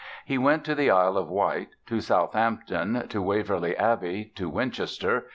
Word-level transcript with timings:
He 0.25 0.39
went 0.39 0.65
to 0.65 0.73
the 0.73 0.89
Isle 0.89 1.15
of 1.15 1.29
Wight, 1.29 1.69
to 1.85 2.01
Southampton, 2.01 3.05
to 3.09 3.21
Waverly 3.21 3.77
Abbey, 3.77 4.31
to 4.33 4.49
Winchester. 4.49 5.25